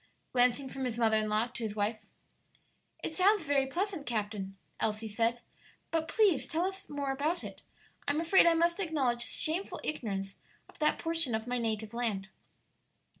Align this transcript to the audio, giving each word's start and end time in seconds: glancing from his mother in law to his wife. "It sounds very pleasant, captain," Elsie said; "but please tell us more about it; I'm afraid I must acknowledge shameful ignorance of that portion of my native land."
glancing 0.33 0.67
from 0.67 0.83
his 0.85 0.97
mother 0.97 1.17
in 1.17 1.29
law 1.29 1.45
to 1.45 1.61
his 1.61 1.75
wife. 1.75 1.99
"It 3.03 3.13
sounds 3.13 3.43
very 3.45 3.67
pleasant, 3.67 4.07
captain," 4.07 4.57
Elsie 4.79 5.07
said; 5.07 5.41
"but 5.91 6.07
please 6.07 6.47
tell 6.47 6.65
us 6.65 6.89
more 6.89 7.11
about 7.11 7.43
it; 7.43 7.61
I'm 8.07 8.19
afraid 8.19 8.47
I 8.47 8.55
must 8.55 8.79
acknowledge 8.79 9.21
shameful 9.21 9.79
ignorance 9.83 10.39
of 10.67 10.79
that 10.79 10.97
portion 10.97 11.35
of 11.35 11.45
my 11.45 11.59
native 11.59 11.93
land." 11.93 12.29